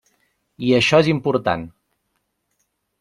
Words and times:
I 0.69 0.71
això 0.77 1.01
és 1.05 1.09
important. 1.13 1.67